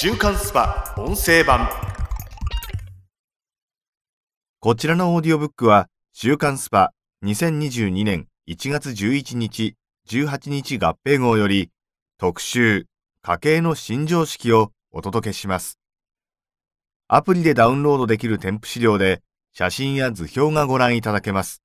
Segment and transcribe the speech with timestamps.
[0.00, 1.68] 週刊スパ音声版。
[4.60, 6.92] こちらのオーディオブックは週刊スパ
[7.24, 9.74] 2022年1月11日
[10.08, 11.72] 18日合併号より
[12.16, 12.86] 特集
[13.22, 15.80] 家計の新常識をお届けします。
[17.08, 19.20] アプリでダウンロードできる添付資料で
[19.52, 21.60] 写真や図表がご覧いただけます。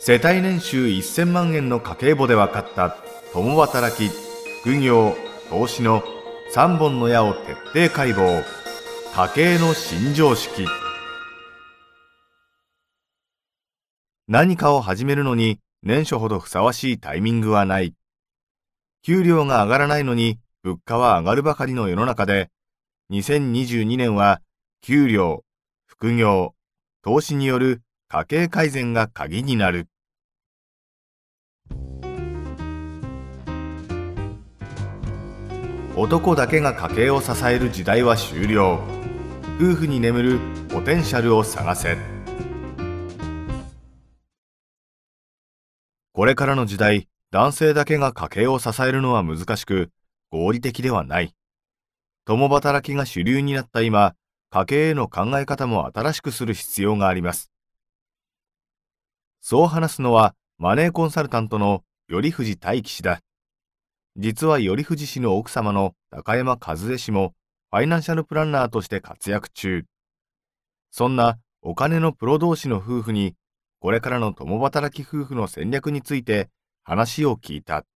[0.00, 2.94] 世帯年収1000万円の家計簿で分かった
[3.32, 4.31] 共働き
[4.62, 5.16] 副業
[5.50, 6.04] 投資の
[6.54, 8.44] 3本の矢を徹底解剖。
[9.12, 10.68] 家計の新常識。
[14.28, 17.94] 何かを始めるのに年初ほどふさわしいタイミングはない。
[19.02, 22.48] 給料が上がらないのに物価は上がるばかりの世の中で
[23.10, 24.42] 2022年は
[24.80, 25.42] 給料
[25.86, 26.54] 副業
[27.02, 29.88] 投資による家計改善が鍵になる。
[35.94, 38.80] 男だけが家計を支える時代は終了。
[39.60, 41.98] 夫婦に眠るポテンシャルを探せ。
[46.14, 49.90] これからの時代男性だけが家計を支えるのは難しく
[50.30, 51.34] 合理的ではない。
[52.24, 54.14] 共働きが主流になった今
[54.48, 57.50] 家計への考え方も新しくする必要があります。
[59.42, 63.20] そう話すのはマネーコンサルタントの頼藤大樹氏だ。
[64.16, 67.34] 実は頼藤氏の奥様の高山和恵氏も
[67.70, 69.84] ファイナンシャルプランナーとして活躍中。
[70.90, 73.34] そんなお金のプロ同士の夫婦に、
[73.80, 76.50] これからの共働き夫婦の戦略について
[76.84, 77.86] 話を聞いた。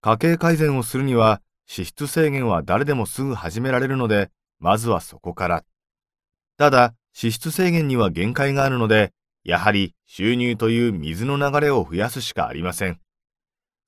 [0.00, 5.64] 家計改善をするには、支出制限は誰でもすぐ始められるので、まずはそこから。
[6.56, 9.12] ただ、支出制限には限界があるので、
[9.44, 13.00] やはり収入という水の流れを増やすしかありません。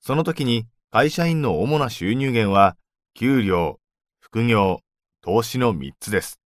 [0.01, 2.77] その時に会社員の主な収入源は、
[3.15, 3.79] 給料、
[4.19, 4.81] 副業、
[5.21, 6.41] 投資の3つです。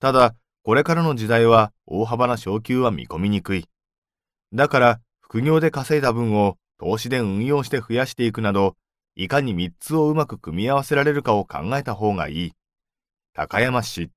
[0.00, 3.66] ただ、これからの時代は大幅な昇給は見込みにくい。
[4.52, 8.76] だから、副業で稼いだ分を投資で運用して増やしていくなど、
[9.14, 12.52] いかに3つをうまく組み合わせられるかを考えた方がいい。
[13.34, 14.10] 高山氏。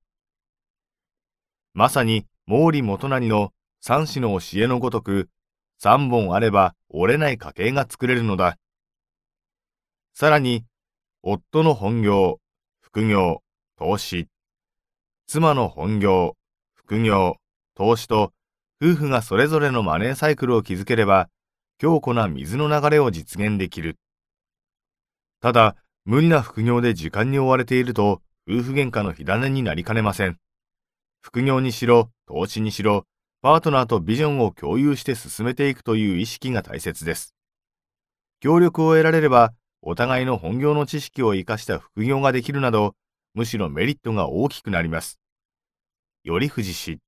[1.74, 5.28] まさに毛利元就の三子の教えのごとく、
[5.82, 8.56] 3本あれば折れない家計が作れるのだ。
[10.16, 10.64] さらに、
[11.24, 12.38] 夫の本業、
[12.80, 13.42] 副業、
[13.76, 14.28] 投資、
[15.26, 16.36] 妻の本業、
[16.76, 17.38] 副業、
[17.74, 18.32] 投資と、
[18.80, 21.28] 夫婦がそれぞれのマネーサイクルを築ければ、
[21.78, 23.98] 強固な水の流れを実現できる。
[25.40, 30.38] ただ、無理な副業で時間に追われていると、夫婦喧嘩の火種になりかねません。
[31.22, 33.04] 副業にしろ、投資にしろ、
[33.42, 37.34] パートナーとビジョンを共有して進めていくという意識が大切です。
[38.38, 39.52] 協力を得られれば、
[39.86, 42.94] お互いの本業の知識を生かした副業ができるなど、
[43.34, 45.20] むしろメリットが大きくなります。
[46.24, 47.00] 頼藤氏。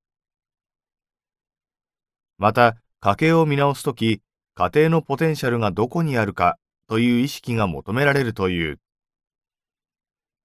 [2.36, 4.20] また、家計を見直すとき、
[4.54, 8.78] 家庭のポテンシャルがどこにあるかという意識が求められるという。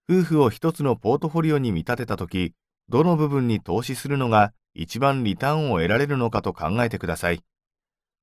[0.10, 2.54] 夫婦を一つのポートフォリオに見立てたとき、
[2.88, 7.44] どの部分に投資するのが一番リターンを得られるのかと考えてください。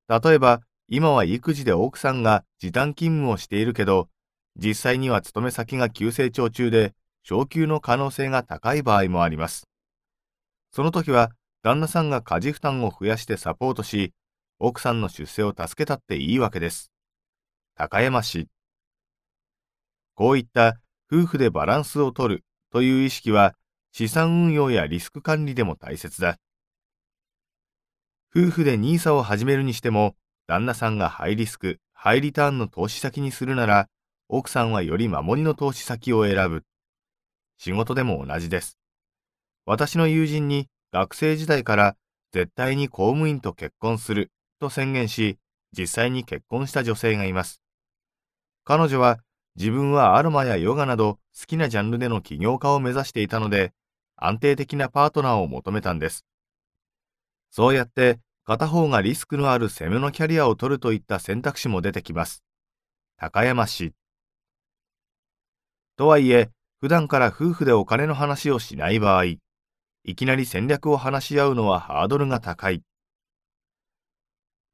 [0.09, 4.09] 例えば、今は育児で奥さんが時短勤務をしているけど、
[4.57, 9.69] 実際には勤め先が急成長中で、昇給の可能性が高い場合もあります。
[10.73, 11.31] その時は、
[11.63, 14.15] 旦那さんが家事負担を増やしてサポートし、
[14.59, 16.91] 奥さんの出世を助けたっていいわけです。
[17.75, 18.49] 高山氏。
[20.15, 20.81] こういった
[21.13, 23.55] 夫婦でバランスをとるという意識は、
[23.93, 26.39] 資産運用やリスク管理でも大切だ。
[28.35, 30.17] 夫婦で NISA を始めるにしても、
[30.49, 33.87] 旦那さんがハイリスク、ハイリターンの投資先にするなら、
[34.31, 36.65] 奥さんはより守りの投資先を選ぶ。
[37.59, 38.79] 仕事でも同じです。
[39.67, 41.97] 私の友人に学生時代から
[42.33, 45.37] 絶対に公務員と結婚すると宣言し、
[45.77, 47.61] 実際に結婚した女性がいます。
[48.65, 49.19] 彼女は
[49.57, 53.75] 自分はアロマやヨガなど好きなジャンルでの起業家を目指していたので、
[54.17, 56.25] 安定的なパートナーを求めたんです。
[57.51, 58.19] そうやって
[58.49, 62.43] 片方がリスクのある攻めのキャリアを取るといった選択肢も出てきます。
[63.19, 63.93] 高山氏。
[65.99, 66.49] とはいえ、
[66.81, 69.39] 普段から夫婦でお金の話をしない場合、い
[70.17, 72.83] きなり戦略を話し合うのはハードルが高い。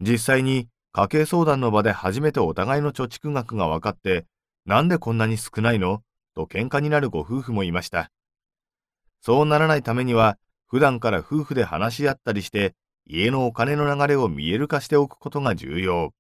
[0.00, 4.25] 実際に家計相談の場で初めてお互いの貯蓄額が分かって、
[4.67, 6.05] なんでこんなに少ないの？
[6.37, 8.12] と喧嘩になるご夫婦もいました。
[9.20, 10.38] そうならないためには、
[10.69, 16.12] 普段から夫婦で話し合ったりして、家のお金の流れを見える化しておくことが重要。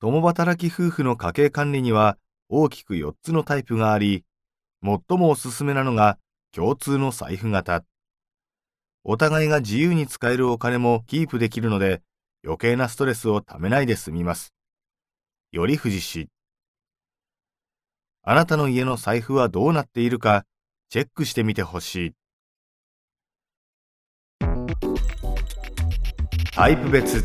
[0.00, 2.16] 共働き夫婦の家計管理には
[2.48, 4.24] 大きく4つのタイプがあり、
[4.82, 6.18] 最もおすすめなのが
[6.52, 7.84] 共通の財布型。
[9.04, 12.02] お互いが自由に使えるお金もキープできるので、
[12.44, 14.54] 余計なストレスをためないで済みます。
[15.52, 16.28] 頼藤氏。
[18.22, 20.44] あなたの家の財布はどうなっているか、
[20.90, 22.12] チェックしてみてほしい。
[26.58, 27.24] タイプ別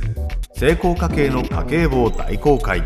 [0.53, 2.85] 成功家計の家計簿を大公開。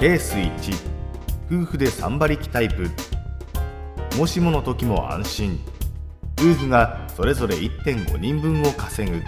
[0.00, 0.74] ケース1
[1.62, 2.88] 夫婦で3馬力タイプ。
[4.16, 5.60] もしもの時も安心。
[6.40, 9.22] 夫婦がそれぞれ1.5人分を稼ぐ。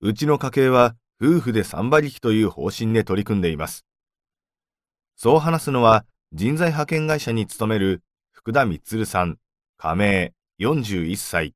[0.00, 3.84] うちの家計は夫婦で3馬力という方針で取り組んでいます。
[5.16, 8.04] そう話すのは人材派遣会社に勤める
[8.42, 9.36] 福田充さん、
[9.76, 11.54] 加盟41歳。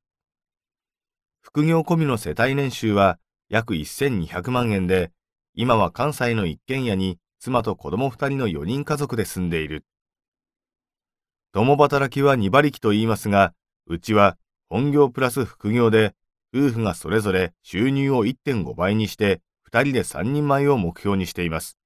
[1.41, 5.11] 副業込みの世帯年収は約1200万円で、
[5.55, 9.87] 今は関西の一軒家に妻と子供2人の4人家族で住んでいる。
[11.55, 13.55] 共働きは2馬力と言いますが、
[13.87, 14.37] うちは
[14.69, 16.15] 本業プラス副業で、
[16.55, 19.41] 夫婦がそれぞれ収入を1.5倍にして、
[19.73, 21.79] 2人で3人前を目標にしています。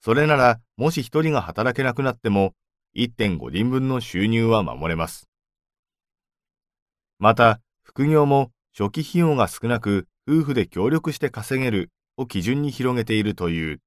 [0.00, 2.54] それなら、もし1人が働けなくなっても、
[2.94, 5.28] 1.5人分の収入は守れます。
[7.18, 13.80] また、副業も初期費用が少なく、夫婦で協力して稼げるを基準に広げているという。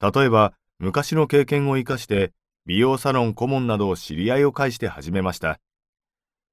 [0.00, 2.32] 例えば、昔の経験を生かして、
[2.66, 5.58] 美容サロン顧問などを知り合いを介して始めました。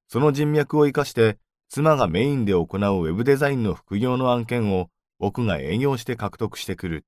[0.07, 1.37] その人脈を生かして、
[1.69, 4.89] 妻がメインで行うウェブデザインの副業の案件を
[5.19, 7.05] 僕が営業して獲得してくる。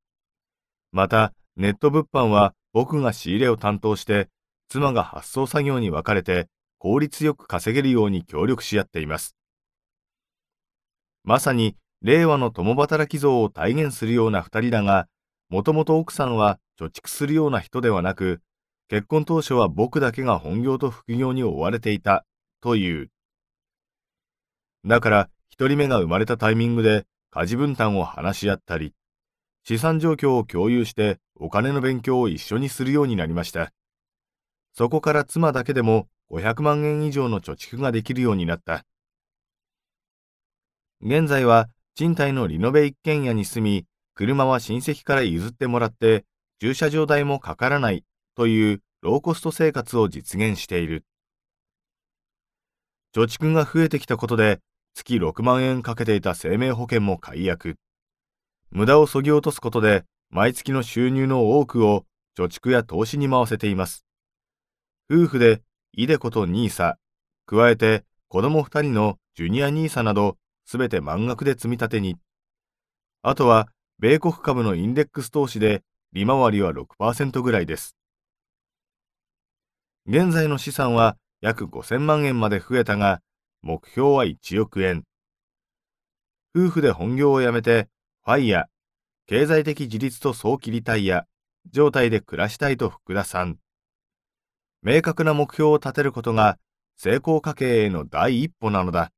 [0.91, 4.29] また、ネット物販は僕が仕入れを担当して、
[4.67, 6.47] 妻が発送作業に分かれて
[6.79, 9.37] 効率よく稼げるように協力し合っています。
[11.23, 15.07] まさに令和の共働き像を体現するような二人だが、
[15.49, 18.41] もともと奥さんは貯蓄するような人ではなく、
[18.89, 22.25] 結婚当初は僕だけが本業と副業に追われていた
[22.59, 23.09] という。
[24.85, 28.93] だから一人目が生まれたタイミングで家事分担を話し合ったり、
[29.63, 33.71] 資産状況を共有してお金の勉強を一緒にするようになりました。
[34.73, 38.85] そこから妻だけでも500万円以上の貯蓄ができるようになった。
[41.01, 43.85] 現在は賃貸のリノベ一軒家に住み、
[44.15, 46.25] 車は親戚から譲ってもらって、
[46.59, 48.03] 駐車場代もかからない
[48.35, 51.03] というローコスト生活を実現している。
[53.15, 54.59] 貯蓄が増えてきたことで、
[54.95, 57.75] 月6万円かけていた生命保険も解約。
[58.71, 64.03] 無駄をそぎ落とすことで、毎月の収入の多くを貯蓄や投資に回せています。
[65.07, 66.97] 夫婦で、イデコとニーサ、
[67.45, 72.17] 加えて子供2人のジュニアニーサなど、すべて満額で積み立てに。
[73.21, 73.67] あとは、
[73.99, 75.83] 米国株のインデックス投資で、
[76.13, 77.95] 利回りは6%ぐらいです。
[80.07, 83.21] 現在の資産は約5000万円まで増えたが、
[83.61, 85.03] 目標は1億円。
[86.57, 87.87] 夫婦で本業を辞めて、
[88.25, 88.67] ファイヤ、
[89.25, 91.25] 経済的自立と早期リタイア、
[91.71, 93.57] 状態で暮らしたいと福田さん。
[94.81, 96.59] 明確な目標を立てることが
[96.97, 99.13] 成功家計への第一歩なのだ。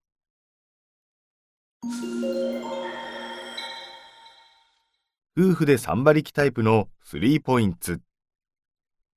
[5.36, 7.98] 夫婦で3馬力タイプの3ポイント。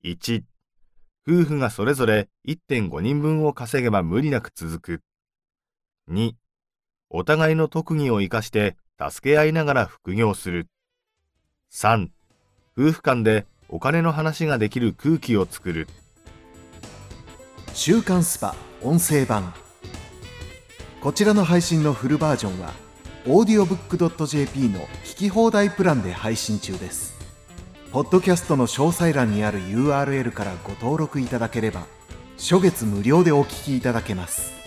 [0.04, 0.42] 1、
[1.28, 5.02] 夫婦がそれぞれ1.5人分を稼げば無理なく続く。
[6.10, 6.32] 2、
[7.10, 10.66] お互いの特技を生かして助け合いながら副業する。
[11.70, 12.08] 3、
[12.76, 15.86] 夫婦間でお金の話ができる空気を作る。
[17.74, 19.52] 週刊スパ音声版。
[21.00, 22.72] こちらの配信のフルバージョンは、
[23.26, 27.18] audiobook.jp の聞き放題プランで配信中です。
[27.92, 31.86] ポッドキャストの詳細欄にある URL からご登録いただければ、
[32.38, 34.57] 初月無料でお聞きいただけます。